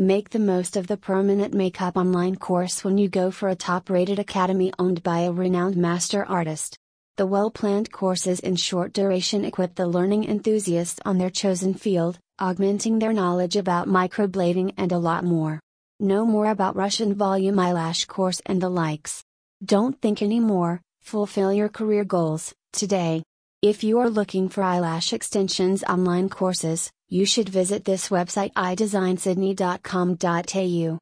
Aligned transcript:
Make 0.00 0.30
the 0.30 0.40
most 0.40 0.76
of 0.76 0.88
the 0.88 0.96
permanent 0.96 1.54
makeup 1.54 1.96
online 1.96 2.34
course 2.34 2.82
when 2.82 2.98
you 2.98 3.08
go 3.08 3.30
for 3.30 3.48
a 3.48 3.54
top 3.54 3.88
rated 3.88 4.18
academy 4.18 4.72
owned 4.76 5.04
by 5.04 5.20
a 5.20 5.30
renowned 5.30 5.76
master 5.76 6.24
artist. 6.24 6.76
The 7.16 7.28
well 7.28 7.48
planned 7.48 7.92
courses 7.92 8.40
in 8.40 8.56
short 8.56 8.92
duration 8.92 9.44
equip 9.44 9.76
the 9.76 9.86
learning 9.86 10.24
enthusiasts 10.24 10.98
on 11.04 11.18
their 11.18 11.30
chosen 11.30 11.74
field, 11.74 12.18
augmenting 12.40 12.98
their 12.98 13.12
knowledge 13.12 13.54
about 13.54 13.86
microblading 13.86 14.74
and 14.76 14.90
a 14.90 14.98
lot 14.98 15.22
more. 15.22 15.60
Know 16.00 16.26
more 16.26 16.50
about 16.50 16.74
Russian 16.74 17.14
volume 17.14 17.60
eyelash 17.60 18.06
course 18.06 18.42
and 18.46 18.60
the 18.60 18.68
likes. 18.68 19.22
Don't 19.64 20.02
think 20.02 20.22
anymore, 20.22 20.80
fulfill 21.02 21.52
your 21.52 21.68
career 21.68 22.02
goals, 22.02 22.52
today. 22.72 23.22
If 23.64 23.82
you 23.82 23.98
are 24.00 24.10
looking 24.10 24.50
for 24.50 24.62
eyelash 24.62 25.14
extensions 25.14 25.82
online 25.84 26.28
courses, 26.28 26.92
you 27.08 27.24
should 27.24 27.48
visit 27.48 27.86
this 27.86 28.10
website 28.10 28.52
iDesignSydney.com.au. 28.52 30.92